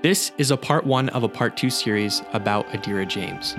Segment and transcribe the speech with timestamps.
[0.00, 3.56] This is a part one of a part two series about Adira James.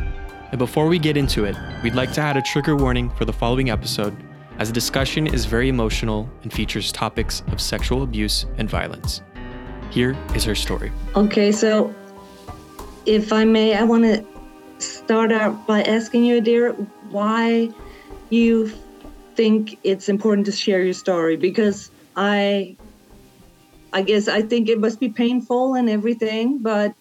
[0.51, 3.33] And before we get into it, we'd like to add a trigger warning for the
[3.33, 4.15] following episode,
[4.57, 9.21] as the discussion is very emotional and features topics of sexual abuse and violence.
[9.91, 10.93] Here is her story.
[11.13, 11.93] Okay, so
[13.05, 14.25] if I may, I want to
[14.77, 16.73] start out by asking you, Adira,
[17.09, 17.69] why
[18.29, 18.71] you
[19.35, 22.77] think it's important to share your story because I
[23.91, 26.93] I guess I think it must be painful and everything, but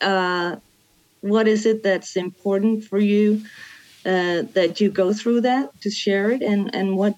[0.00, 0.56] uh,
[1.20, 3.42] what is it that's important for you
[4.06, 7.14] uh, that you go through that to share it, and and what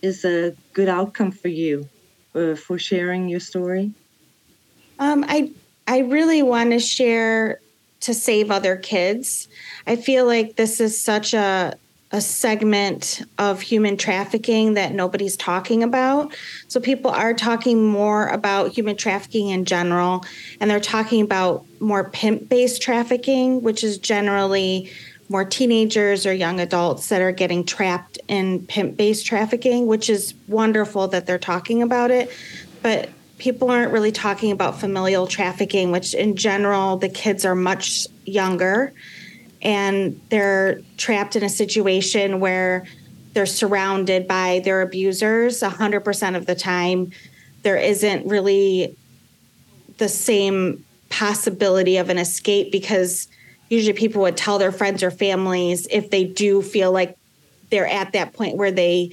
[0.00, 1.88] is a good outcome for you
[2.34, 3.92] uh, for sharing your story?
[4.98, 5.50] Um, I
[5.86, 7.58] I really want to share
[8.00, 9.48] to save other kids.
[9.86, 11.74] I feel like this is such a
[12.12, 16.34] a segment of human trafficking that nobody's talking about.
[16.68, 20.24] So people are talking more about human trafficking in general,
[20.60, 24.92] and they're talking about more pimp based trafficking, which is generally
[25.30, 30.34] more teenagers or young adults that are getting trapped in pimp based trafficking, which is
[30.48, 32.30] wonderful that they're talking about it.
[32.82, 33.08] But
[33.38, 38.92] people aren't really talking about familial trafficking, which in general, the kids are much younger
[39.62, 42.84] and they're trapped in a situation where
[43.32, 47.12] they're surrounded by their abusers 100% of the time.
[47.62, 48.96] There isn't really
[49.98, 53.28] the same possibility of an escape because
[53.68, 57.16] usually people would tell their friends or families if they do feel like
[57.70, 59.10] they're at that point where they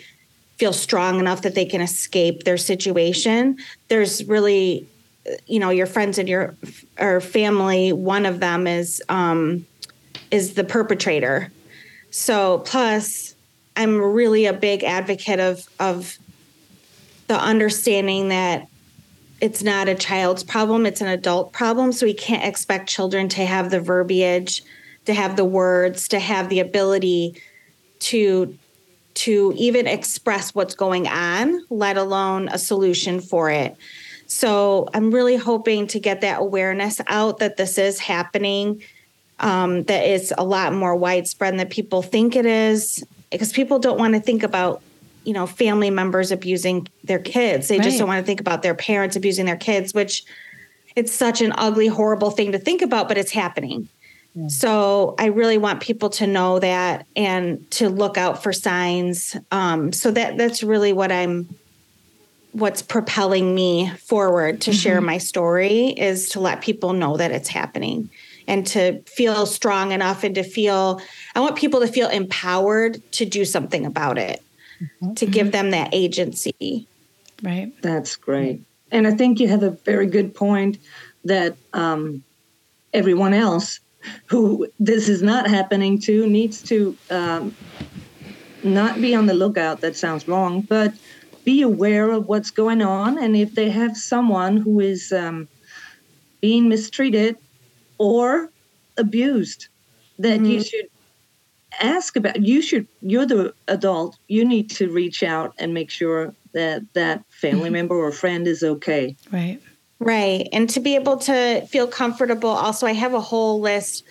[0.57, 3.57] feel strong enough that they can escape their situation.
[3.87, 4.85] There's really,
[5.47, 6.55] you know, your friends and your
[6.99, 7.93] or family.
[7.93, 9.65] One of them is um,
[10.31, 11.51] is the perpetrator.
[12.11, 13.35] So plus
[13.75, 16.17] I'm really a big advocate of of
[17.27, 18.67] the understanding that
[19.39, 21.91] it's not a child's problem, it's an adult problem.
[21.91, 24.63] So we can't expect children to have the verbiage,
[25.05, 27.41] to have the words, to have the ability
[27.99, 28.57] to
[29.15, 33.75] to even express what's going on, let alone a solution for it.
[34.27, 38.81] So I'm really hoping to get that awareness out that this is happening
[39.39, 43.97] um, that it's a lot more widespread than people think it is because people don't
[43.97, 44.81] want to think about
[45.23, 47.83] you know family members abusing their kids they right.
[47.83, 50.23] just don't want to think about their parents abusing their kids which
[50.95, 53.87] it's such an ugly horrible thing to think about but it's happening
[54.33, 54.47] yeah.
[54.47, 59.91] so i really want people to know that and to look out for signs um,
[59.91, 61.47] so that that's really what i'm
[62.53, 64.77] what's propelling me forward to mm-hmm.
[64.77, 68.09] share my story is to let people know that it's happening
[68.49, 70.99] and to feel strong enough and to feel
[71.35, 74.41] I want people to feel empowered to do something about it,
[74.81, 75.13] mm-hmm.
[75.13, 76.87] to give them that agency.
[77.43, 77.71] Right.
[77.81, 78.61] That's great.
[78.91, 80.79] And I think you have a very good point
[81.23, 82.23] that um,
[82.91, 83.79] everyone else
[84.25, 87.55] who this is not happening to needs to um,
[88.63, 89.81] not be on the lookout.
[89.81, 90.93] That sounds wrong, but
[91.43, 93.21] be aware of what's going on.
[93.21, 95.47] And if they have someone who is um,
[96.41, 97.37] being mistreated,
[97.99, 98.49] or
[98.97, 99.67] abused
[100.17, 100.45] that mm-hmm.
[100.45, 100.87] you should
[101.79, 106.33] ask about you should you're the adult you need to reach out and make sure
[106.53, 107.73] that that family mm-hmm.
[107.73, 109.61] member or friend is okay right
[109.99, 114.03] right and to be able to feel comfortable also i have a whole list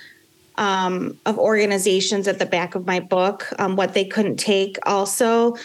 [0.57, 5.57] um, of organizations at the back of my book um, what they couldn't take also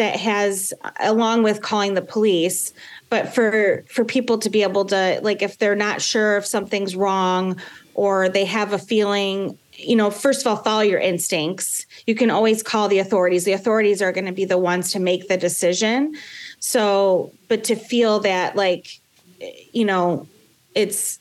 [0.00, 2.72] that has along with calling the police
[3.10, 6.96] but for for people to be able to like if they're not sure if something's
[6.96, 7.60] wrong
[7.92, 11.84] or they have a feeling you know first of all follow your instincts.
[12.06, 13.44] You can always call the authorities.
[13.44, 16.14] The authorities are going to be the ones to make the decision.
[16.60, 19.00] So but to feel that like
[19.72, 20.26] you know
[20.74, 21.18] it's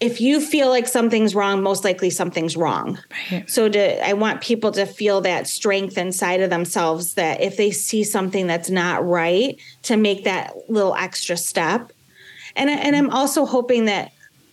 [0.00, 2.98] if you feel like something's wrong, most likely something's wrong.
[3.30, 3.48] Right.
[3.48, 7.70] So to I want people to feel that strength inside of themselves that if they
[7.70, 11.92] see something that's not right, to make that little extra step.
[12.54, 14.12] And and I'm also hoping that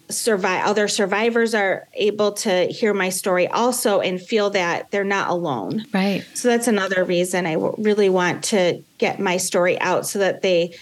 [0.09, 5.29] survive other survivors are able to hear my story also and feel that they're not
[5.29, 5.85] alone.
[5.93, 6.25] Right.
[6.35, 10.75] So that's another reason I really want to get my story out so that they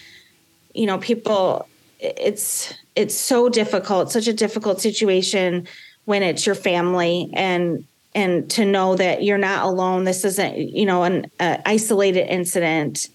[0.72, 1.66] you know people
[1.98, 5.66] it's it's so difficult, such a difficult situation
[6.04, 7.84] when it's your family and
[8.14, 10.04] and to know that you're not alone.
[10.04, 13.08] This isn't you know an uh, isolated incident,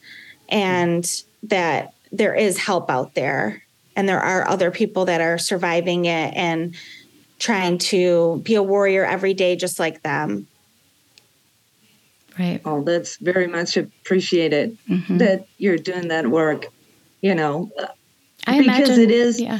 [0.49, 3.63] and that there is help out there,
[3.95, 6.75] and there are other people that are surviving it and
[7.39, 10.47] trying to be a warrior every day, just like them.
[12.39, 12.61] Right.
[12.65, 15.17] Oh, that's very much appreciated mm-hmm.
[15.17, 16.67] that you're doing that work.
[17.21, 17.71] You know,
[18.47, 19.41] I because imagine, it is.
[19.41, 19.59] Yeah.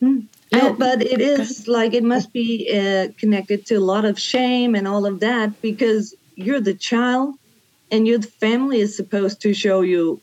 [0.00, 0.20] Hmm.
[0.52, 4.74] I but it is like it must be uh, connected to a lot of shame
[4.74, 7.34] and all of that because you're the child
[7.90, 10.20] and your family is supposed to show you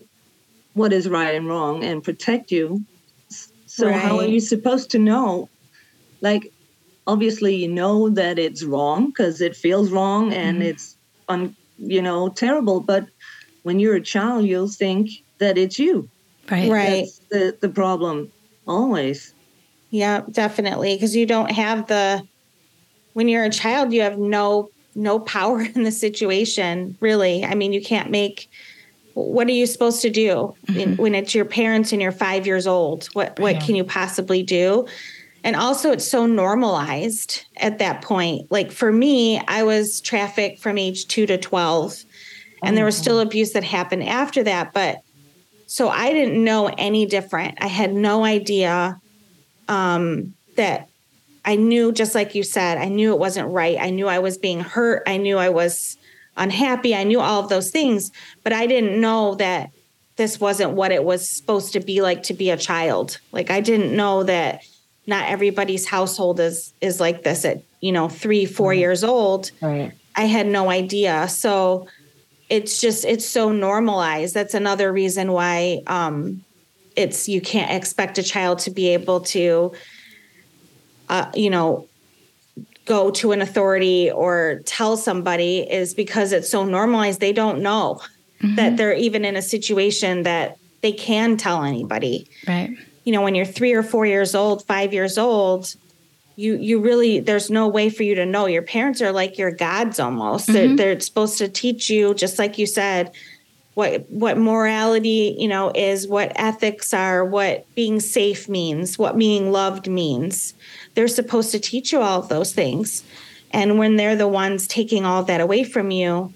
[0.73, 2.83] what is right and wrong and protect you
[3.65, 4.01] so right.
[4.01, 5.49] how are you supposed to know
[6.21, 6.51] like
[7.05, 10.69] obviously you know that it's wrong because it feels wrong and mm-hmm.
[10.69, 10.95] it's
[11.29, 13.07] un, you know terrible but
[13.63, 16.09] when you're a child you'll think that it's you
[16.49, 16.69] right.
[16.69, 17.05] Right.
[17.05, 18.31] That's the the problem
[18.67, 19.33] always.
[19.89, 22.25] Yeah definitely because you don't have the
[23.13, 27.43] when you're a child you have no no power in the situation really.
[27.43, 28.49] I mean you can't make
[29.13, 31.01] what are you supposed to do mm-hmm.
[31.01, 33.05] when it's your parents and you're five years old?
[33.13, 33.61] What what yeah.
[33.61, 34.87] can you possibly do?
[35.43, 38.51] And also it's so normalized at that point.
[38.51, 42.03] Like for me i was trafficked from age 2 to 12
[42.63, 43.27] and there was still mm-hmm.
[43.27, 45.01] abuse that happened after that but
[45.65, 47.57] so i didn't know any different.
[47.61, 48.99] I had no idea
[49.67, 50.89] um, that
[51.43, 53.77] i knew just like you said i knew it wasn't right.
[53.79, 55.03] I knew i was being hurt.
[55.07, 55.97] I knew i was
[56.37, 56.93] unhappy.
[56.93, 58.11] I knew all of those things
[58.43, 59.71] but i didn't know that
[60.17, 63.19] this wasn't what it was supposed to be like to be a child.
[63.31, 64.63] Like i didn't know that
[65.07, 68.79] not everybody's household is is like this at you know three four right.
[68.79, 69.51] years old.
[69.61, 69.91] Right.
[70.15, 71.27] I had no idea.
[71.27, 71.87] So
[72.49, 74.33] it's just it's so normalized.
[74.33, 76.43] That's another reason why um
[76.95, 79.73] it's you can't expect a child to be able to
[81.09, 81.87] uh you know
[82.85, 87.99] go to an authority or tell somebody is because it's so normalized they don't know
[88.41, 88.55] mm-hmm.
[88.55, 92.27] that they're even in a situation that they can tell anybody.
[92.47, 92.77] Right.
[93.03, 95.75] You know, when you're three or four years old, five years old,
[96.35, 98.45] you you really there's no way for you to know.
[98.45, 100.49] Your parents are like your gods almost.
[100.49, 100.75] Mm-hmm.
[100.75, 103.11] They're, they're supposed to teach you, just like you said,
[103.75, 109.51] what what morality you know is, what ethics are, what being safe means, what being
[109.51, 110.53] loved means.
[110.95, 113.03] They're supposed to teach you all of those things.
[113.51, 116.33] And when they're the ones taking all that away from you,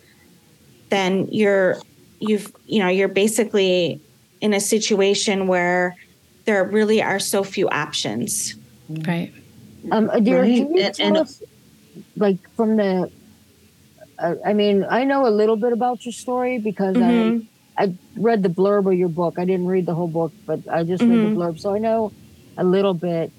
[0.89, 1.77] then you're
[2.19, 3.99] you've you know you're basically
[4.39, 5.95] in a situation where
[6.45, 8.55] there really are so few options.
[8.89, 9.33] Right.
[9.91, 10.57] Um, dear, right.
[10.57, 11.41] can you and, tell and, us,
[12.15, 13.11] like, from the,
[14.17, 17.45] uh, I mean, I know a little bit about your story because mm-hmm.
[17.77, 19.39] I, I read the blurb of your book.
[19.39, 21.11] I didn't read the whole book, but I just mm-hmm.
[21.11, 21.39] read the mm-hmm.
[21.39, 22.11] blurb, so I know
[22.57, 23.31] a little bit.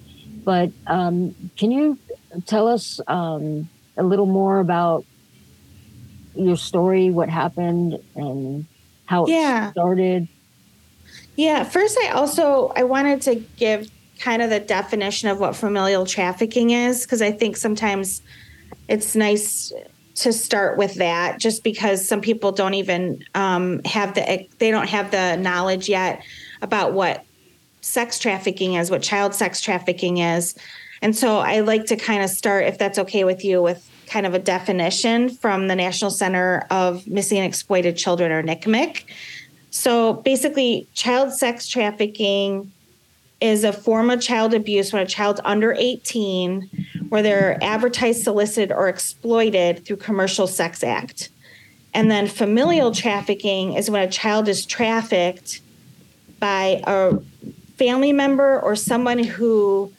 [0.45, 1.99] But um, can you
[2.47, 5.05] tell us um, a little more about
[6.35, 8.67] your story, what happened, and
[9.05, 10.29] how it started?
[11.37, 13.91] Yeah, first I also I wanted to give
[14.21, 18.23] kind of the definition of what familial trafficking is because I think sometimes
[18.89, 19.73] it's nice
[20.17, 24.89] to start with that just because some people don't even um, have the they don't
[24.89, 26.23] have the knowledge yet
[26.61, 27.25] about what
[27.81, 30.55] sex trafficking is what child sex trafficking is.
[31.03, 34.27] And so i like to kind of start if that's okay with you with kind
[34.27, 39.05] of a definition from the national center of missing and exploited children or NCMEC
[39.71, 42.71] so basically, child sex trafficking
[43.41, 46.69] is a form of child abuse when a child's under 18,
[47.09, 51.31] where they're advertised, solicited, or exploited through commercial sex act.
[51.95, 55.61] And then familial trafficking is when a child is trafficked
[56.39, 57.19] by a
[57.77, 59.93] family member or someone who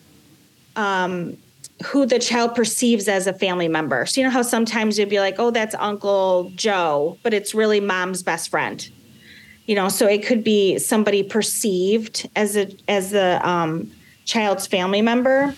[0.76, 1.38] um,
[1.86, 4.06] who the child perceives as a family member.
[4.06, 7.80] So you know how sometimes you'd be like, "Oh, that's Uncle Joe," but it's really
[7.80, 8.90] mom's best friend
[9.66, 13.92] you know so it could be somebody perceived as a as the um,
[14.26, 15.54] child's family member.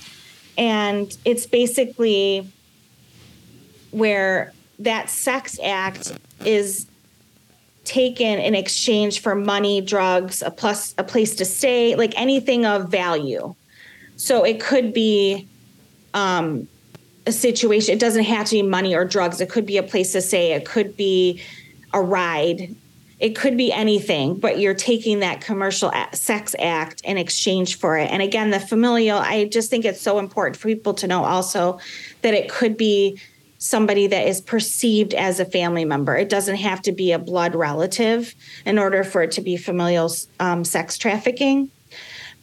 [0.58, 2.48] And it's basically
[3.92, 6.88] where that sex act is
[7.86, 12.90] taken in exchange for money drugs a plus a place to stay like anything of
[12.90, 13.54] value.
[14.16, 15.48] So it could be
[16.14, 16.68] um,
[17.26, 19.42] a situation it doesn't have to be money or drugs.
[19.42, 20.54] It could be a place to stay.
[20.54, 21.42] It could be
[21.94, 22.76] a ride
[23.24, 28.12] it could be anything, but you're taking that commercial sex act in exchange for it.
[28.12, 31.80] And again, the familial, I just think it's so important for people to know also
[32.22, 33.18] that it could be
[33.60, 36.18] somebody that is perceived as a family member.
[36.18, 40.12] It doesn't have to be a blood relative in order for it to be familial
[40.42, 41.72] um, sex trafficking.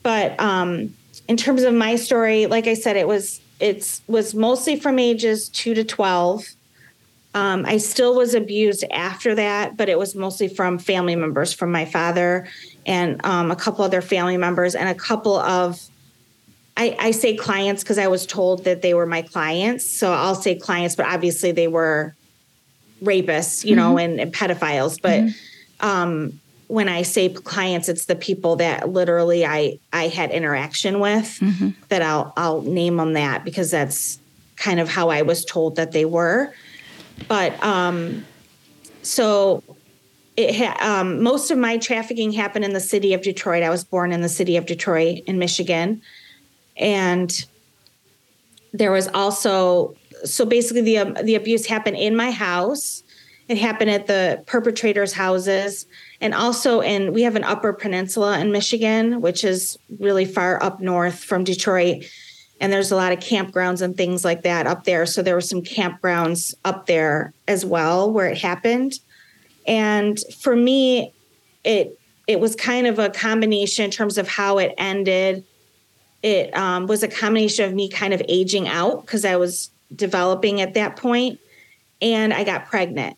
[0.02, 0.94] But um,
[1.28, 5.50] in terms of my story, like I said, it was it's was mostly from ages
[5.50, 6.46] two to twelve
[7.34, 11.70] um, I still was abused after that, but it was mostly from family members, from
[11.70, 12.48] my father
[12.86, 15.80] and um, a couple other family members, and a couple of,
[16.76, 19.88] I, I say clients because I was told that they were my clients.
[19.88, 22.16] So I'll say clients, but obviously they were
[23.02, 23.76] rapists, you mm-hmm.
[23.76, 25.00] know, and, and, pedophiles.
[25.00, 25.86] But mm-hmm.
[25.86, 31.38] um, when I say clients, it's the people that literally I I had interaction with
[31.40, 31.70] mm-hmm.
[31.88, 34.18] that I'll I'll name them that because that's
[34.56, 36.52] kind of how I was told that they were.
[37.28, 38.24] But um,
[39.02, 39.62] so
[40.36, 43.62] it ha- um, most of my trafficking happened in the city of Detroit.
[43.62, 46.02] I was born in the city of Detroit in Michigan,
[46.76, 47.32] and
[48.72, 53.02] there was also so basically the um, the abuse happened in my house.
[53.48, 55.86] It happened at the perpetrators' houses,
[56.20, 60.80] and also in we have an Upper Peninsula in Michigan, which is really far up
[60.80, 62.04] north from Detroit,
[62.60, 65.06] and there's a lot of campgrounds and things like that up there.
[65.06, 68.98] So there were some campgrounds up there as well where it happened,
[69.66, 71.12] and for me,
[71.64, 75.44] it it was kind of a combination in terms of how it ended.
[76.22, 80.60] It um, was a combination of me kind of aging out because I was developing
[80.60, 81.40] at that point,
[82.02, 83.16] and I got pregnant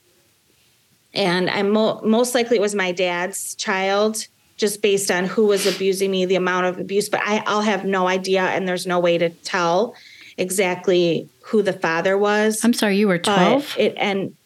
[1.14, 4.26] and I'm mo- most likely it was my dad's child
[4.62, 7.84] just based on who was abusing me the amount of abuse but I, i'll have
[7.84, 9.96] no idea and there's no way to tell
[10.38, 12.64] exactly who the father was.
[12.64, 14.36] I'm sorry you were 12 it and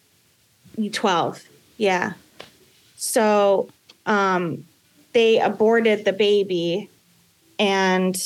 [0.90, 1.44] 12
[1.76, 2.14] yeah.
[2.96, 3.68] So
[4.06, 4.64] um
[5.12, 6.88] they aborted the baby
[7.58, 8.16] and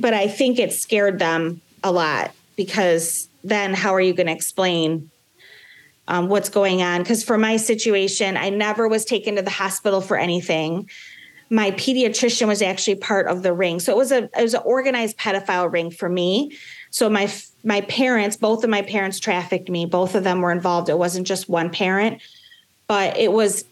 [0.00, 4.32] but i think it scared them a lot because then how are you going to
[4.32, 5.10] explain
[6.08, 7.02] um, what's going on.
[7.02, 10.88] Because for my situation, I never was taken to the hospital for anything.
[11.48, 14.62] My pediatrician was actually part of the ring, so it was a it was an
[14.64, 16.56] organized pedophile ring for me.
[16.90, 17.32] So my
[17.62, 19.86] my parents, both of my parents trafficked me.
[19.86, 20.88] Both of them were involved.
[20.88, 22.20] It wasn't just one parent,
[22.88, 23.64] but it was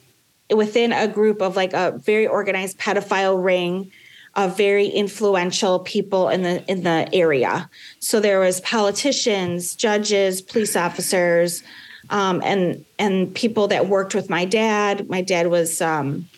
[0.55, 3.91] within a group of like a very organized pedophile ring
[4.37, 7.71] of very influential people in the in the area.
[8.01, 11.63] So there was politicians, judges, police officers,
[12.11, 15.09] um, and and people that worked with my dad.
[15.09, 16.29] My dad was um,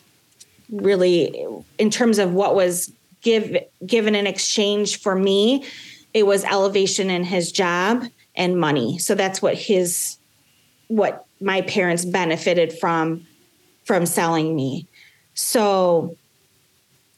[0.70, 1.46] really,
[1.78, 2.92] in terms of what was
[3.23, 5.64] give given in exchange for me,
[6.14, 8.04] it was elevation in his job
[8.35, 8.99] and money.
[8.99, 10.16] So that's what his
[10.88, 13.26] what my parents benefited from
[13.85, 14.87] from selling me.
[15.35, 16.16] So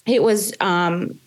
[0.06, 1.18] it was um,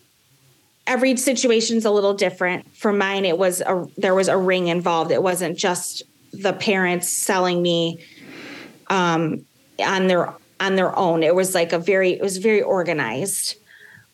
[0.86, 2.74] every situation's a little different.
[2.76, 5.10] For mine, it was a there was a ring involved.
[5.10, 6.02] It wasn't just
[6.32, 7.98] the parents selling me
[8.88, 9.44] um,
[9.78, 11.22] on their on their own.
[11.22, 13.56] It was like a very it was very organized,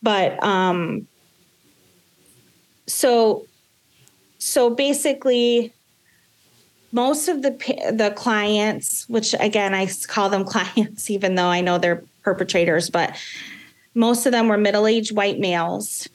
[0.02, 1.06] but um,
[2.86, 3.46] so
[4.38, 5.72] so basically
[6.92, 7.50] most of the
[7.92, 13.16] the clients which again i call them clients even though i know they're perpetrators but
[13.94, 16.08] most of them were middle-aged white males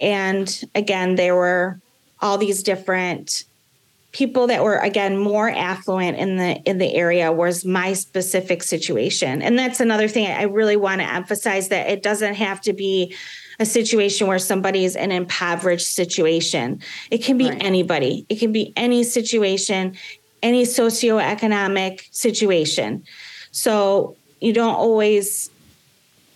[0.00, 1.80] and again there were
[2.20, 3.44] all these different
[4.14, 9.42] people that were again more affluent in the in the area was my specific situation.
[9.42, 13.14] And that's another thing i really want to emphasize that it doesn't have to be
[13.60, 16.80] a situation where somebody is an impoverished situation.
[17.10, 17.62] It can be right.
[17.62, 18.24] anybody.
[18.28, 19.96] It can be any situation
[20.42, 23.02] any socioeconomic situation.
[23.50, 25.50] So you don't always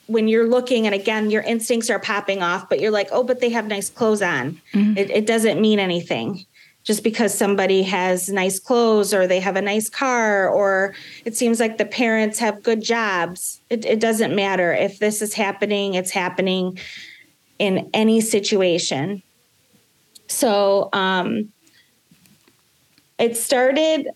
[0.06, 3.40] when you're looking and again your instincts are popping off but you're like oh but
[3.40, 4.60] they have nice clothes on.
[4.72, 4.96] Mm-hmm.
[4.96, 6.46] it, it doesn't mean anything
[6.88, 10.94] just because somebody has nice clothes or they have a nice car or
[11.26, 13.60] it seems like the parents have good jobs.
[13.68, 14.72] It, it doesn't matter.
[14.72, 16.78] If this is happening, it's happening
[17.58, 19.22] in any situation.
[20.28, 21.52] So um,
[23.18, 24.08] it started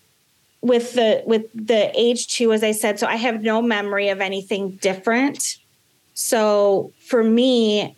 [0.61, 2.97] with the with the age two, as I said.
[2.97, 5.59] So I have no memory of anything different.
[6.15, 7.95] So for me,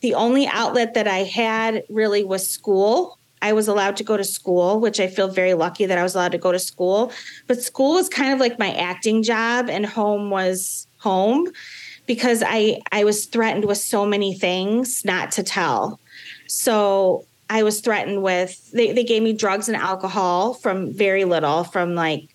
[0.00, 4.24] the only outlet that I had really was school I was allowed to go to
[4.24, 7.12] school, which I feel very lucky that I was allowed to go to school.
[7.46, 11.48] But school was kind of like my acting job, and home was home
[12.06, 16.00] because I I was threatened with so many things not to tell.
[16.46, 21.64] So I was threatened with they, they gave me drugs and alcohol from very little,
[21.64, 22.28] from like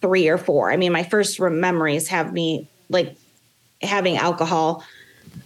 [0.00, 0.70] three or four.
[0.70, 3.16] I mean, my first memories have me like
[3.80, 4.84] having alcohol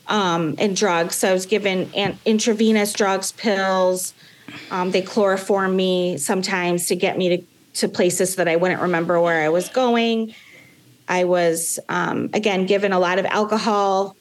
[0.08, 1.16] um, and drugs.
[1.16, 4.14] So I was given an, intravenous drugs, pills,
[4.70, 9.20] um, they chloroform me sometimes to get me to, to places that I wouldn't remember
[9.20, 10.34] where I was going.
[11.08, 14.16] I was, um, again, given a lot of alcohol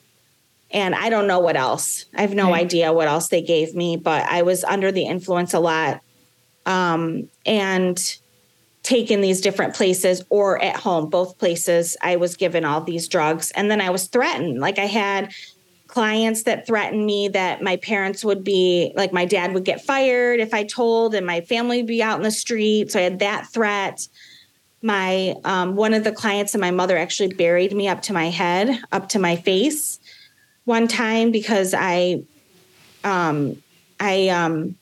[0.71, 2.05] and I don't know what else.
[2.15, 2.61] I have no right.
[2.61, 6.01] idea what else they gave me, but I was under the influence a lot
[6.65, 8.17] um, and
[8.83, 11.97] taken these different places or at home, both places.
[12.01, 14.59] I was given all these drugs and then I was threatened.
[14.59, 15.33] Like I had
[15.95, 20.41] clients that threatened me that my parents would be like my dad would get fired
[20.41, 22.91] if I told and my family would be out in the street.
[22.91, 24.05] So I had that threat.
[24.81, 28.29] my um, one of the clients and my mother actually buried me up to my
[28.29, 30.01] head, up to my face,
[30.65, 32.23] one time because I,
[33.05, 33.63] um,
[33.97, 34.75] I um,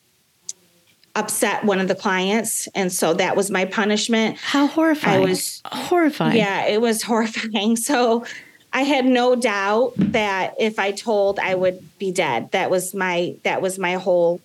[1.14, 4.40] upset one of the clients, and so that was my punishment.
[4.40, 5.22] How horrifying!
[5.22, 6.38] I was horrifying.
[6.38, 7.76] Yeah, it was horrifying.
[7.84, 8.26] So
[8.74, 12.52] I had no doubt that if I told, I would be dead.
[12.52, 14.42] That was my that was my whole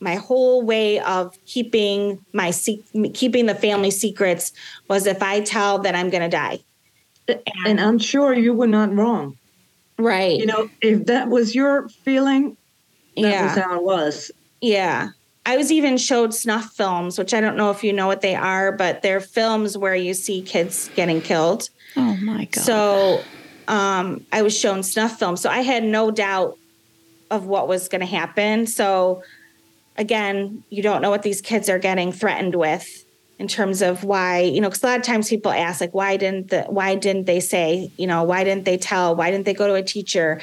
[0.00, 2.52] my whole way of keeping my
[3.12, 4.52] keeping the family secrets
[4.88, 6.60] was if I tell that I'm going to die.
[7.64, 9.38] And, I'm sure you were not wrong.
[9.98, 10.38] Right.
[10.38, 12.56] You know, if that was your feeling,
[13.16, 13.46] that yeah.
[13.46, 14.30] was how it was.
[14.60, 15.10] Yeah.
[15.46, 18.34] I was even showed snuff films, which I don't know if you know what they
[18.34, 21.68] are, but they're films where you see kids getting killed.
[21.96, 22.64] Oh my god!
[22.64, 23.20] So,
[23.68, 26.56] um, I was shown snuff films, so I had no doubt
[27.30, 28.66] of what was going to happen.
[28.66, 29.22] So,
[29.96, 33.04] again, you don't know what these kids are getting threatened with
[33.38, 36.16] in terms of why you know because a lot of times people ask like why
[36.16, 39.54] didn't the why didn't they say you know why didn't they tell why didn't they
[39.54, 40.40] go to a teacher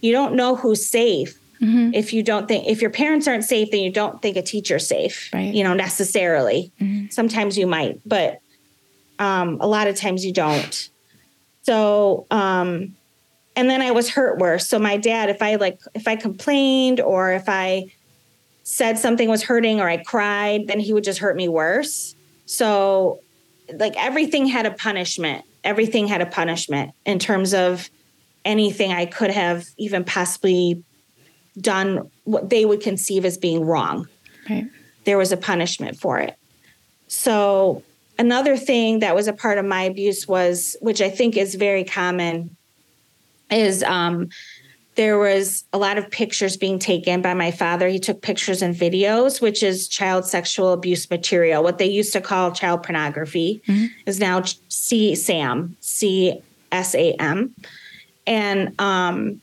[0.00, 1.94] you don't know who's safe mm-hmm.
[1.94, 4.86] if you don't think if your parents aren't safe then you don't think a teacher's
[4.86, 5.54] safe right.
[5.54, 7.08] you know necessarily mm-hmm.
[7.10, 8.40] sometimes you might but
[9.18, 10.88] um, a lot of times you don't
[11.62, 12.96] so um,
[13.56, 17.00] and then i was hurt worse so my dad if i like if i complained
[17.00, 17.84] or if i
[18.70, 22.14] said something was hurting or I cried, then he would just hurt me worse.
[22.46, 23.20] So,
[23.74, 25.44] like everything had a punishment.
[25.64, 27.90] Everything had a punishment in terms of
[28.44, 30.84] anything I could have even possibly
[31.58, 34.08] done what they would conceive as being wrong.
[34.48, 34.66] Right.
[35.04, 36.36] There was a punishment for it.
[37.08, 37.82] So,
[38.18, 41.84] another thing that was a part of my abuse was, which I think is very
[41.84, 42.56] common,
[43.50, 44.28] is um,
[44.94, 47.88] there was a lot of pictures being taken by my father.
[47.88, 51.62] He took pictures and videos, which is child sexual abuse material.
[51.62, 53.86] What they used to call child pornography mm-hmm.
[54.06, 56.40] is now C SAM, C
[56.70, 57.54] S A M.
[58.26, 59.40] And um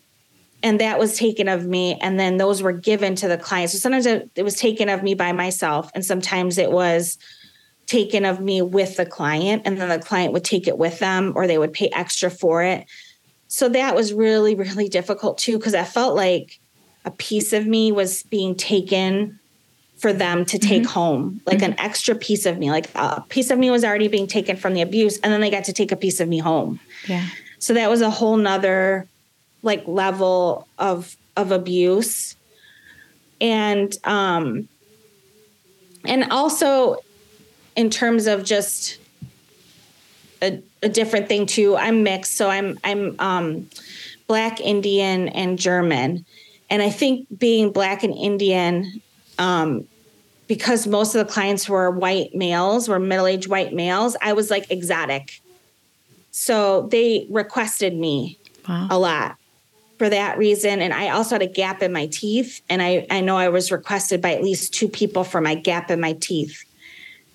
[0.68, 3.72] and that was taken of me and then those were given to the client.
[3.72, 7.18] So sometimes it, it was taken of me by myself and sometimes it was
[7.88, 11.34] taken of me with the client and then the client would take it with them
[11.36, 12.86] or they would pay extra for it
[13.48, 16.60] so that was really really difficult too because i felt like
[17.06, 19.40] a piece of me was being taken
[19.98, 20.92] for them to take mm-hmm.
[20.92, 21.72] home like mm-hmm.
[21.72, 24.74] an extra piece of me like a piece of me was already being taken from
[24.74, 27.26] the abuse and then they got to take a piece of me home yeah
[27.58, 29.08] so that was a whole nother
[29.64, 32.36] like level of of abuse
[33.40, 34.68] and um
[36.06, 36.98] and also
[37.76, 38.98] in terms of just
[40.42, 41.76] a, a different thing too.
[41.76, 43.70] I'm mixed, so I'm I'm um,
[44.28, 46.26] black, Indian, and German,
[46.70, 49.02] and I think being black and Indian,
[49.38, 49.88] um,
[50.48, 54.16] because most of the clients were white males, were middle aged white males.
[54.22, 55.42] I was like exotic,
[56.32, 58.88] so they requested me wow.
[58.90, 59.38] a lot
[59.98, 60.82] for that reason.
[60.82, 63.72] And I also had a gap in my teeth, and I I know I was
[63.72, 66.64] requested by at least two people for my gap in my teeth.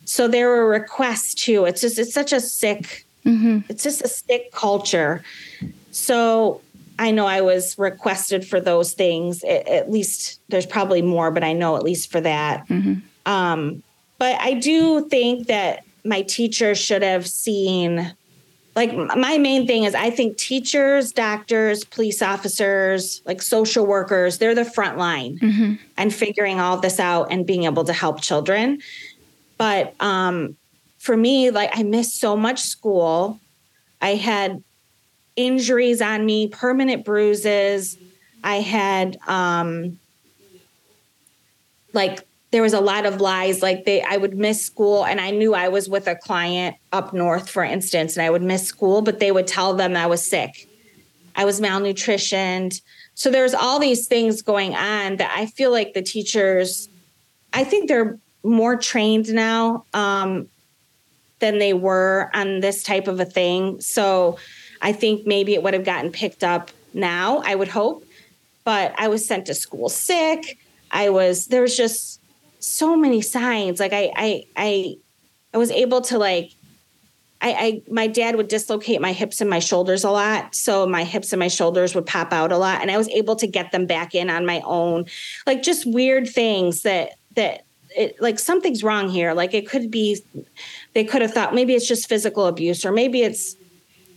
[0.05, 1.65] So there were requests too.
[1.65, 3.61] It's just it's such a sick mm-hmm.
[3.69, 5.23] it's just a sick culture.
[5.91, 6.61] So
[6.99, 9.43] I know I was requested for those things.
[9.43, 12.67] It, at least there's probably more, but I know at least for that.
[12.69, 13.01] Mm-hmm.
[13.31, 13.83] Um,
[14.19, 18.13] but I do think that my teacher should have seen
[18.75, 24.55] like my main thing is I think teachers, doctors, police officers, like social workers, they're
[24.55, 25.75] the front line mm-hmm.
[25.99, 28.81] and figuring all this out and being able to help children.
[29.59, 30.57] But um,
[30.99, 33.39] for me, like I missed so much school.
[34.01, 34.63] I had
[35.37, 37.99] injuries on me, permanent bruises.
[38.43, 39.99] I had um,
[41.93, 45.31] like there was a lot of lies like they i would miss school and i
[45.31, 49.03] knew i was with a client up north for instance and i would miss school
[49.03, 50.69] but they would tell them i was sick
[51.35, 52.81] i was malnutritioned
[53.15, 56.89] so there's all these things going on that i feel like the teachers
[57.53, 60.49] i think they're more trained now um,
[61.39, 63.81] than they were on this type of a thing.
[63.81, 64.39] So
[64.81, 68.05] I think maybe it would have gotten picked up now, I would hope.
[68.65, 70.59] But I was sent to school sick.
[70.91, 72.21] I was, there was just
[72.63, 73.81] so many signs.
[73.81, 74.97] Like I, I, I,
[75.53, 76.53] I was able to like,
[77.41, 80.55] I, I, my dad would dislocate my hips and my shoulders a lot.
[80.55, 82.81] So my hips and my shoulders would pop out a lot.
[82.81, 85.07] And I was able to get them back in on my own.
[85.45, 87.65] Like just weird things that, that
[87.97, 89.35] it, like something's wrong here.
[89.35, 90.23] Like it could be,
[90.95, 93.57] they could have thought maybe it's just physical abuse or maybe it's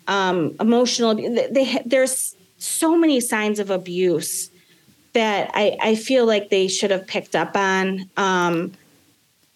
[0.07, 1.15] um, emotional.
[1.15, 4.51] They, they, there's so many signs of abuse
[5.15, 8.09] that I, I feel like they should have picked up on.
[8.15, 8.73] Um,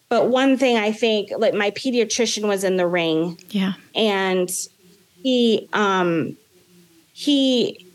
[0.09, 3.39] but one thing I think, like my pediatrician was in the ring.
[3.49, 3.73] Yeah.
[3.93, 4.49] And
[5.21, 6.35] he um
[7.13, 7.85] he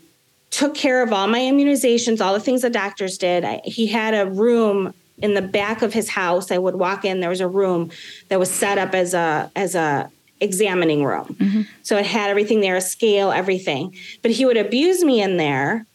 [0.51, 3.43] took care of all my immunizations, all the things the doctors did.
[3.43, 6.51] I, he had a room in the back of his house.
[6.51, 7.19] I would walk in.
[7.19, 7.91] There was a room
[8.29, 11.35] that was set up as a as a examining room.
[11.39, 11.61] Mm-hmm.
[11.83, 13.97] So it had everything there, a scale, everything.
[14.21, 15.85] But he would abuse me in there.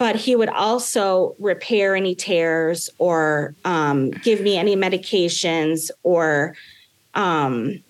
[0.00, 6.56] But he would also repair any tears or um, give me any medications or
[7.12, 7.82] um,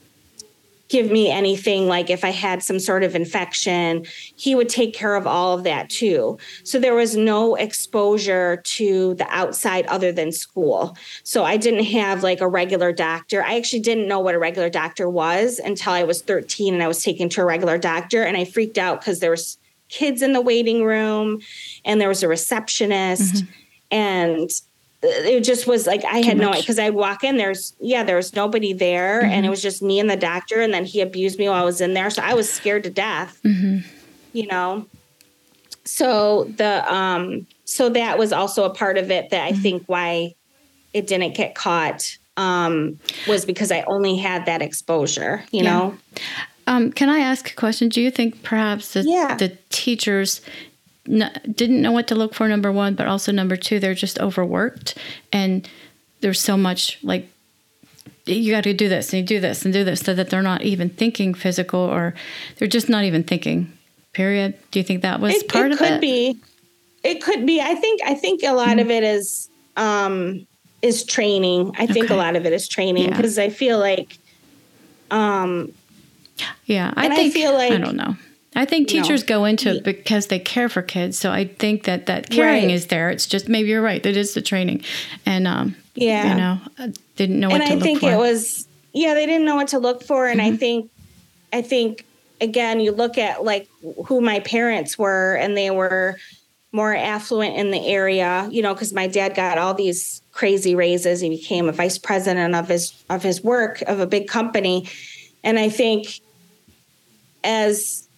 [0.89, 5.15] give me anything like if I had some sort of infection, he would take care
[5.15, 6.37] of all of that too.
[6.65, 10.97] So there was no exposure to the outside other than school.
[11.23, 13.45] So I didn't have like a regular doctor.
[13.45, 16.89] I actually didn't know what a regular doctor was until I was 13 and I
[16.89, 19.59] was taken to a regular doctor and I freaked out because there was
[19.91, 21.41] kids in the waiting room
[21.85, 23.53] and there was a receptionist mm-hmm.
[23.91, 24.51] and
[25.03, 28.35] it just was like I had no because I'd walk in there's yeah there was
[28.35, 29.33] nobody there mm-hmm.
[29.33, 31.65] and it was just me and the doctor and then he abused me while I
[31.65, 33.79] was in there so I was scared to death mm-hmm.
[34.33, 34.87] you know
[35.85, 39.63] so the um so that was also a part of it that I mm-hmm.
[39.63, 40.35] think why
[40.93, 45.71] it didn't get caught um was because I only had that exposure you yeah.
[45.71, 45.99] know
[46.71, 47.89] um can I ask a question?
[47.91, 49.37] Do you think perhaps the, yeah.
[49.37, 50.41] the teachers
[51.05, 54.97] didn't know what to look for number one but also number two they're just overworked
[55.33, 55.69] and
[56.21, 57.29] there's so much like
[58.27, 60.43] you got to do this and you do this and do this so that they're
[60.43, 62.15] not even thinking physical or
[62.57, 63.73] they're just not even thinking
[64.13, 64.55] period?
[64.71, 65.89] Do you think that was it, part it of it?
[65.89, 66.39] could be.
[67.03, 67.61] It could be.
[67.61, 68.81] I think i think a lot mm-hmm.
[68.81, 70.47] of it is um
[70.83, 71.73] is training.
[71.79, 73.45] I think a lot of it is training because yeah.
[73.45, 74.19] i feel like
[75.11, 75.73] um
[76.65, 78.17] yeah i think I feel like i don't know
[78.55, 79.27] I think teachers no.
[79.29, 81.17] go into it because they care for kids.
[81.17, 82.75] So I think that that caring right.
[82.75, 83.09] is there.
[83.09, 84.03] It's just maybe you're right.
[84.03, 84.83] That is the training,
[85.25, 88.11] and um, yeah, you know, didn't know what and to I look think for.
[88.11, 90.55] it was yeah, they didn't know what to look for, and mm-hmm.
[90.55, 90.91] I think
[91.53, 92.05] I think
[92.41, 93.69] again, you look at like
[94.07, 96.17] who my parents were, and they were
[96.73, 101.21] more affluent in the area, you know, because my dad got all these crazy raises.
[101.21, 104.89] He became a vice president of his of his work of a big company,
[105.45, 106.21] and I think
[107.45, 108.09] as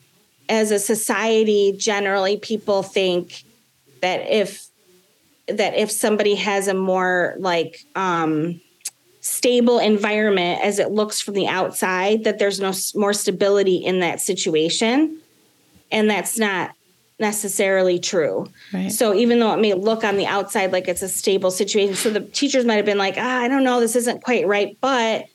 [0.49, 3.45] as a society generally people think
[4.01, 4.67] that if
[5.49, 8.61] that if somebody has a more like um
[9.21, 14.21] stable environment as it looks from the outside that there's no more stability in that
[14.21, 15.19] situation
[15.91, 16.73] and that's not
[17.21, 18.91] necessarily true right.
[18.91, 22.11] so even though it may look on the outside like it's a stable situation so
[22.11, 25.27] the teachers might have been like ah, i don't know this isn't quite right but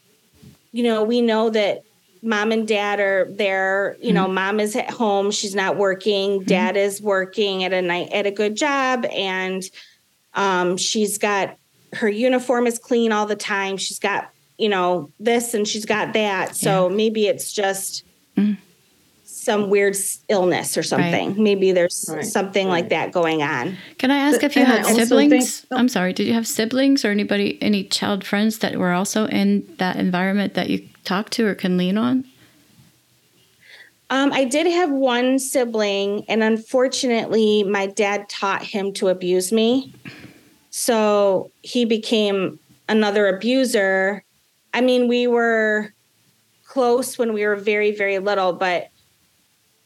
[0.74, 1.84] you know we know that
[2.22, 4.36] mom and dad are there you know mm-hmm.
[4.36, 6.46] mom is at home she's not working mm-hmm.
[6.46, 9.64] dad is working at a night at a good job and
[10.34, 11.58] um, she's got
[11.94, 16.14] her uniform is clean all the time she's got you know this and she's got
[16.14, 16.96] that so yeah.
[16.96, 18.04] maybe it's just
[18.36, 18.54] mm-hmm.
[19.24, 19.96] some weird
[20.30, 21.38] illness or something right.
[21.38, 22.26] maybe there's right.
[22.26, 22.82] something right.
[22.82, 25.78] like that going on can i ask but, if you had siblings think, oh.
[25.78, 29.66] i'm sorry did you have siblings or anybody any child friends that were also in
[29.78, 32.26] that environment that you talk to or can lean on?
[34.10, 39.94] Um, I did have one sibling, and unfortunately, my dad taught him to abuse me.
[40.70, 44.24] So he became another abuser.
[44.74, 45.94] I mean, we were
[46.66, 48.90] close when we were very, very little, but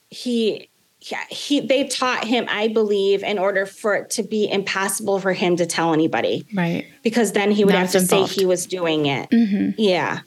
[0.10, 0.70] he,
[1.02, 5.34] yeah, he, they taught him, I believe, in order for it to be impossible for
[5.34, 6.46] him to tell anybody.
[6.54, 6.86] Right.
[7.02, 8.32] Because then he would have to involved.
[8.32, 9.30] say he was doing it.
[9.32, 9.80] Mm-hmm.
[9.80, 10.20] Yeah.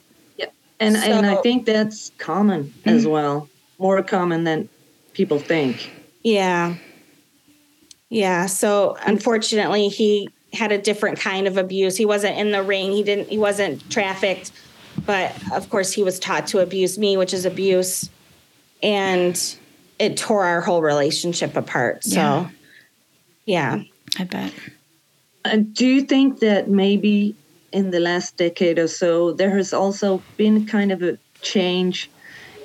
[0.79, 2.89] And so, and I think that's common mm-hmm.
[2.89, 4.69] as well, more common than
[5.13, 5.91] people think.
[6.23, 6.75] Yeah.
[8.09, 8.45] Yeah.
[8.47, 11.97] So unfortunately, he had a different kind of abuse.
[11.97, 12.91] He wasn't in the ring.
[12.91, 13.29] He didn't.
[13.29, 14.51] He wasn't trafficked,
[15.05, 18.09] but of course, he was taught to abuse me, which is abuse,
[18.81, 19.57] and
[19.99, 22.03] it tore our whole relationship apart.
[22.03, 22.49] So, yeah,
[23.45, 23.83] yeah
[24.17, 24.53] I bet.
[25.43, 27.35] Uh, do you think that maybe
[27.71, 32.09] in the last decade or so, there has also been kind of a change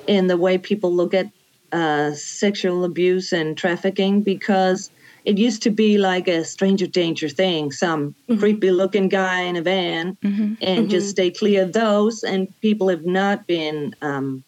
[0.07, 1.29] in the way people look at
[1.71, 4.89] uh, sexual abuse and trafficking because
[5.23, 8.39] it used to be like a stranger danger thing some mm-hmm.
[8.39, 10.53] creepy looking guy in a van mm-hmm.
[10.61, 10.87] and mm-hmm.
[10.89, 14.43] just stay clear of those and people have not been um,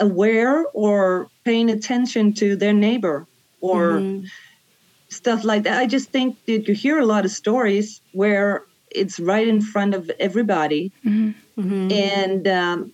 [0.00, 3.26] aware or paying attention to their neighbor
[3.60, 4.26] or mm-hmm.
[5.08, 8.64] stuff like that i just think that you hear a lot of stories where
[8.96, 11.60] it's right in front of everybody, mm-hmm.
[11.60, 11.92] Mm-hmm.
[11.92, 12.92] and um,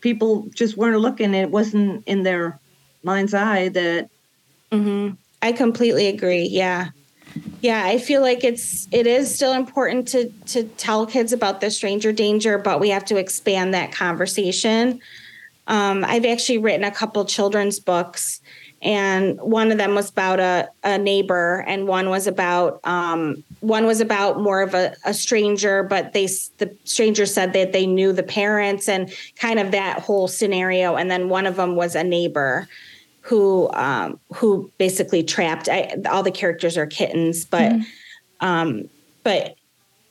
[0.00, 1.34] people just weren't looking.
[1.34, 2.58] It wasn't in their
[3.02, 4.10] mind's eye that.
[4.70, 5.14] Mm-hmm.
[5.42, 6.44] I completely agree.
[6.44, 6.90] Yeah.
[7.60, 11.70] yeah i feel like it's it is still important to to tell kids about the
[11.70, 15.00] stranger danger but we have to expand that conversation
[15.66, 18.40] um, i've actually written a couple children's books
[18.82, 23.86] and one of them was about a, a neighbor and one was about um, one
[23.86, 26.26] was about more of a, a, stranger but they
[26.58, 31.10] the stranger said that they knew the parents and kind of that whole scenario and
[31.10, 32.68] then one of them was a neighbor
[33.20, 38.46] who um, who basically trapped I, all the characters are kittens but mm-hmm.
[38.46, 38.88] um,
[39.22, 39.56] but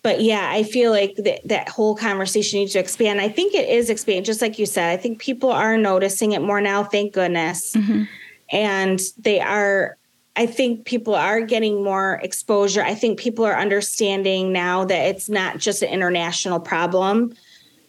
[0.03, 3.67] but yeah i feel like that, that whole conversation needs to expand i think it
[3.69, 7.13] is expanding just like you said i think people are noticing it more now thank
[7.13, 8.03] goodness mm-hmm
[8.51, 9.97] and they are
[10.35, 12.81] I think people are getting more exposure.
[12.81, 17.35] I think people are understanding now that it's not just an international problem,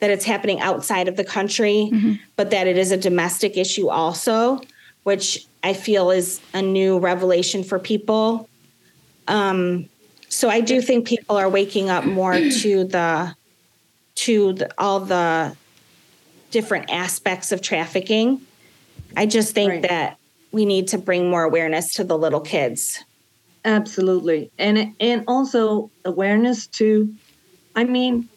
[0.01, 2.15] that it's happening outside of the country, mm-hmm.
[2.35, 4.61] but that it is a domestic issue also,
[5.05, 8.49] which I feel is a new revelation for people.
[9.29, 9.89] Um,
[10.33, 13.37] so I do think people are waking up more to the
[14.15, 15.55] to the, all the
[16.51, 18.41] different aspects of trafficking.
[19.15, 19.83] I just think right.
[19.83, 20.19] that
[20.51, 23.05] we need to bring more awareness to the little kids.
[23.65, 24.51] Absolutely.
[24.59, 27.15] And and also awareness to
[27.77, 28.29] I mean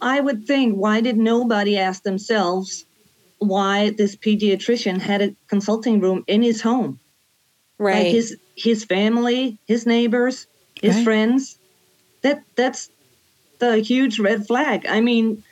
[0.00, 2.86] I would think why did nobody ask themselves
[3.38, 7.00] why this pediatrician had a consulting room in his home?
[7.78, 8.04] Right.
[8.04, 10.46] Like his his family, his neighbors,
[10.80, 11.04] his right.
[11.04, 11.58] friends.
[12.22, 12.90] That that's
[13.58, 14.86] the huge red flag.
[14.88, 15.44] I mean,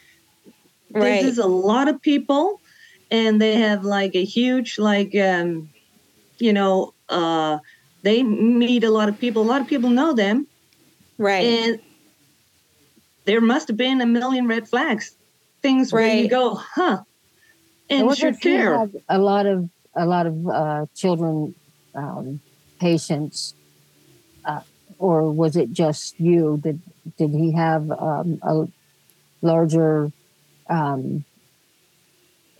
[0.90, 1.22] right.
[1.22, 2.60] this is a lot of people
[3.10, 5.70] and they have like a huge like um
[6.38, 7.58] you know uh
[8.02, 10.46] they meet a lot of people a lot of people know them
[11.18, 11.80] right and
[13.24, 15.16] there must have been a million red flags
[15.62, 16.00] things right.
[16.00, 16.98] where you go huh
[17.90, 21.54] and sure care a lot of a lot of uh, children
[21.94, 22.40] um,
[22.88, 23.54] patients
[24.44, 24.60] uh,
[24.98, 26.78] or was it just you did
[27.18, 28.54] did he have um, a
[29.42, 30.12] larger
[30.68, 31.24] um,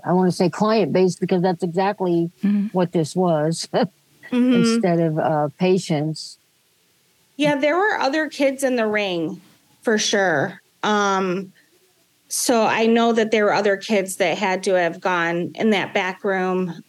[0.04, 2.66] I want to say client base because that's exactly mm-hmm.
[2.68, 4.52] what this was mm-hmm.
[4.52, 6.38] instead of uh, patients.
[7.36, 9.40] Yeah, there were other kids in the ring
[9.82, 10.60] for sure.
[10.82, 11.52] Um,
[12.28, 15.94] so I know that there were other kids that had to have gone in that
[15.94, 16.82] back room.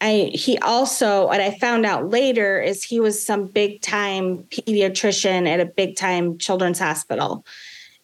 [0.00, 5.48] I he also what I found out later is he was some big time pediatrician
[5.48, 7.44] at a big time children's hospital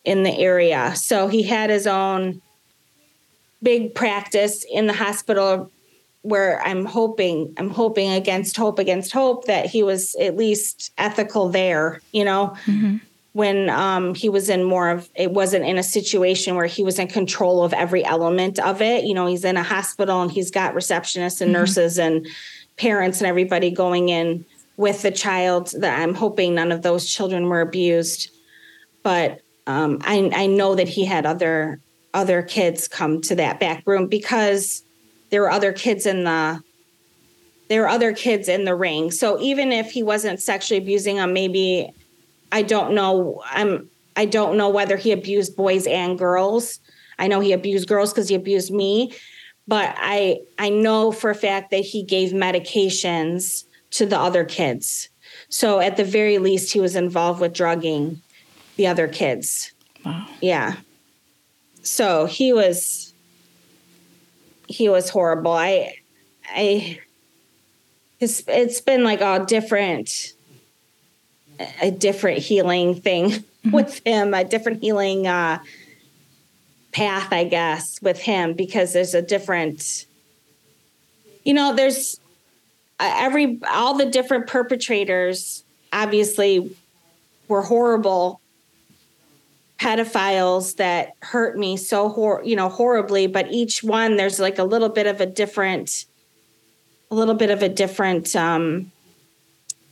[0.04, 0.94] in the area.
[0.96, 2.40] So he had his own
[3.62, 5.70] big practice in the hospital
[6.22, 11.48] where I'm hoping, I'm hoping against hope against hope that he was at least ethical
[11.48, 12.98] there, you know, mm-hmm.
[13.32, 16.98] When um, he was in more of, it wasn't in a situation where he was
[16.98, 19.04] in control of every element of it.
[19.04, 21.60] You know, he's in a hospital and he's got receptionists and mm-hmm.
[21.60, 22.26] nurses and
[22.76, 24.44] parents and everybody going in
[24.76, 28.30] with the child that I'm hoping none of those children were abused.
[29.02, 31.80] But um, I, I know that he had other
[32.12, 34.82] other kids come to that back room because
[35.30, 36.60] there were other kids in the
[37.68, 39.12] there were other kids in the ring.
[39.12, 41.92] So even if he wasn't sexually abusing them, maybe
[42.52, 43.42] I don't know.
[43.46, 46.80] I'm I don't know whether he abused boys and girls.
[47.18, 49.12] I know he abused girls because he abused me,
[49.68, 55.08] but I I know for a fact that he gave medications to the other kids.
[55.48, 58.20] So at the very least, he was involved with drugging
[58.76, 59.72] the other kids.
[60.04, 60.26] Wow.
[60.40, 60.76] Yeah
[61.82, 63.14] so he was
[64.68, 65.52] he was horrible.
[65.52, 65.94] I
[66.44, 67.00] I
[68.18, 70.34] it's it's been like a different
[71.80, 73.70] a different healing thing mm-hmm.
[73.70, 75.58] with him, a different healing uh
[76.92, 80.06] path, I guess, with him because there's a different
[81.44, 82.20] you know, there's
[82.98, 86.76] uh, every all the different perpetrators obviously
[87.48, 88.40] were horrible
[89.78, 94.64] pedophiles that hurt me so hor- you know horribly but each one there's like a
[94.64, 96.04] little bit of a different
[97.10, 98.92] a little bit of a different um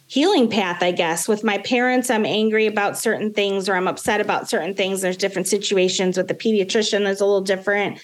[0.08, 1.28] healing path i guess.
[1.28, 5.00] With my parents i'm angry about certain things or i'm upset about certain things.
[5.00, 8.00] There's different situations with the pediatrician there's a little different.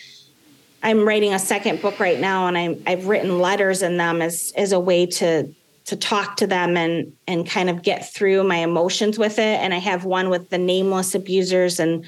[0.83, 4.53] I'm writing a second book right now and I'm, i've written letters in them as
[4.57, 5.53] as a way to
[5.87, 9.61] to talk to them and and kind of get through my emotions with it.
[9.61, 12.05] And i have one with the nameless abusers and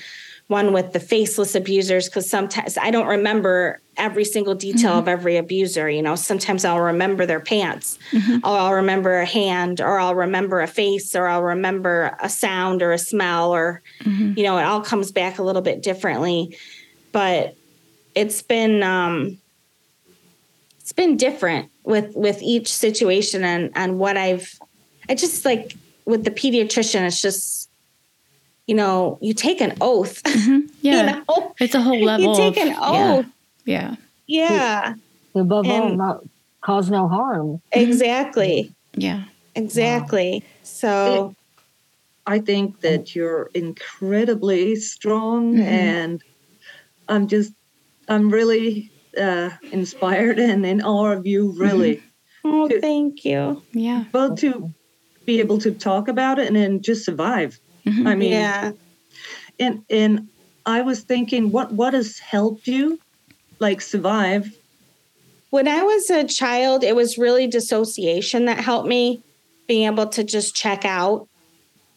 [0.49, 5.01] one with the faceless abusers because sometimes i don't remember every single detail mm-hmm.
[5.01, 8.37] of every abuser you know sometimes i'll remember their pants mm-hmm.
[8.45, 12.83] or i'll remember a hand or i'll remember a face or i'll remember a sound
[12.83, 14.33] or a smell or mm-hmm.
[14.37, 16.57] you know it all comes back a little bit differently
[17.13, 17.57] but
[18.15, 19.39] it's been um
[20.79, 24.57] it's been different with with each situation and and what I've
[25.09, 27.69] I just like with the pediatrician, it's just,
[28.67, 30.23] you know, you take an oath.
[30.37, 30.67] Mm-hmm.
[30.83, 30.97] Yeah.
[30.97, 31.55] you know?
[31.59, 32.31] It's a whole level.
[32.31, 33.27] You take an oath.
[33.65, 33.97] Yeah.
[34.27, 34.95] Yeah.
[35.35, 36.25] Above and, all, not
[36.61, 37.61] cause no harm.
[37.73, 38.73] Exactly.
[38.95, 39.25] Yeah.
[39.55, 40.45] Exactly.
[40.45, 40.47] Wow.
[40.63, 41.35] So
[42.27, 45.63] I think that you're incredibly strong mm-hmm.
[45.63, 46.23] and
[47.09, 47.53] I'm just
[48.09, 52.03] I'm really uh, inspired and in awe of you really.
[52.45, 53.63] Oh, to, thank you.
[53.73, 54.05] Yeah.
[54.13, 54.73] Well to
[55.25, 57.59] be able to talk about it and then just survive.
[57.87, 58.07] Mm-hmm.
[58.07, 58.73] I mean Yeah.
[59.59, 60.29] And and
[60.65, 62.99] I was thinking what what has helped you
[63.59, 64.53] like survive
[65.51, 69.23] when I was a child, it was really dissociation that helped me
[69.67, 71.29] being able to just check out.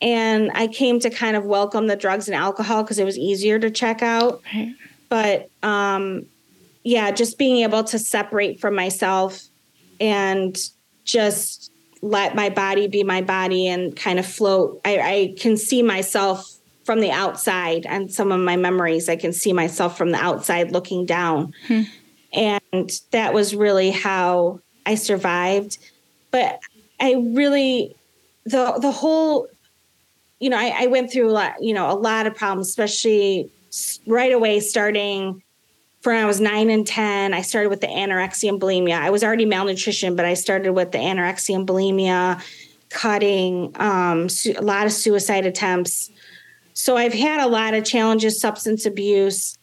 [0.01, 3.59] And I came to kind of welcome the drugs and alcohol because it was easier
[3.59, 4.41] to check out.
[4.53, 4.73] Right.
[5.09, 6.25] But um,
[6.83, 9.43] yeah, just being able to separate from myself
[9.99, 10.57] and
[11.03, 11.69] just
[12.01, 14.79] let my body be my body and kind of float.
[14.85, 19.09] I, I can see myself from the outside and some of my memories.
[19.09, 21.53] I can see myself from the outside looking down.
[21.67, 21.81] Hmm.
[22.33, 25.77] And that was really how I survived.
[26.31, 26.59] But
[26.99, 27.95] I really,
[28.45, 29.47] the, the whole,
[30.39, 33.51] you know, I, I went through a lot, you know, a lot of problems, especially
[34.07, 35.43] right away starting
[36.01, 38.99] from when I was nine and 10, I started with the anorexia and bulimia.
[38.99, 42.41] I was already malnutrition, but I started with the anorexia and bulimia,
[42.89, 46.09] cutting, um, su- a lot of suicide attempts.
[46.73, 49.57] So I've had a lot of challenges, substance abuse,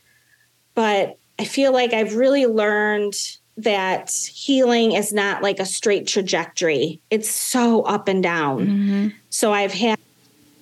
[0.74, 3.14] but I feel like I've really learned
[3.56, 7.00] that healing is not like a straight trajectory.
[7.10, 8.66] It's so up and down.
[8.66, 9.08] Mm-hmm.
[9.30, 9.98] So I've had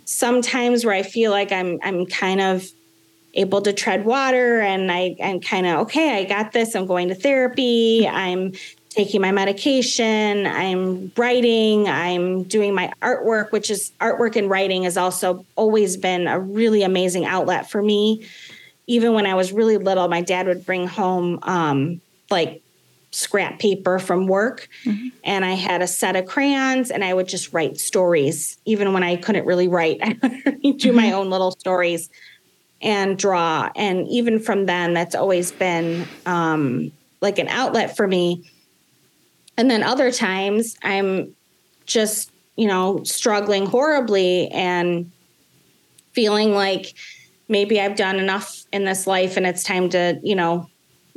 [0.04, 2.68] some times where I feel like I'm I'm kind of
[3.34, 6.74] able to tread water and I I'm kind of okay, I got this.
[6.74, 8.08] I'm going to therapy.
[8.08, 8.52] I'm
[8.90, 14.96] taking my medication, I'm writing, I'm doing my artwork, which is artwork and writing has
[14.96, 18.24] also always been a really amazing outlet for me
[18.86, 22.62] even when I was really little, my dad would bring home um, like
[23.10, 25.08] scrap paper from work mm-hmm.
[25.22, 28.58] and I had a set of crayons and I would just write stories.
[28.64, 30.96] Even when I couldn't really write, I would do mm-hmm.
[30.96, 32.10] my own little stories
[32.84, 33.70] and draw.
[33.74, 38.48] And even from then, that's always been um, like an outlet for me.
[39.56, 41.34] And then other times I'm
[41.86, 45.10] just, you know, struggling horribly and
[46.12, 46.94] feeling like
[47.48, 50.68] maybe I've done enough in this life and it's time to, you know,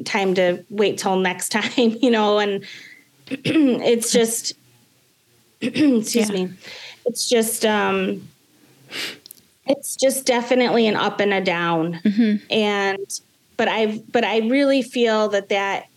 [0.05, 2.63] time to wait till next time, you know, and
[3.29, 4.53] it's just
[5.61, 6.31] excuse yeah.
[6.31, 6.53] me.
[7.05, 8.27] It's just um
[9.69, 11.99] it's just definitely an up and a down.
[12.03, 12.45] Mm-hmm.
[12.51, 13.21] And
[13.57, 15.87] but I but I really feel that that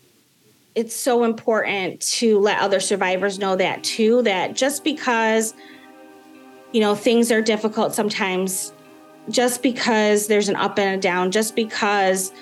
[0.74, 5.52] it's so important to let other survivors know that too that just because
[6.72, 8.72] you know things are difficult sometimes
[9.28, 12.33] just because there's an up and a down, just because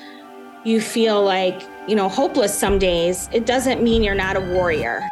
[0.64, 5.06] you feel like, you know, hopeless some days, it doesn't mean you're not a warrior.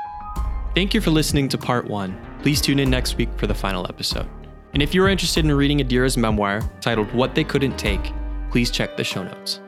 [0.74, 2.18] Thank you for listening to part one.
[2.42, 4.28] Please tune in next week for the final episode.
[4.76, 8.12] And if you are interested in reading Adira's memoir titled What They Couldn't Take,
[8.50, 9.60] please check the show notes.